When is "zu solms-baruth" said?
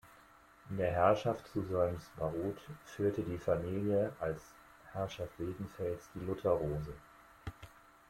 1.53-2.57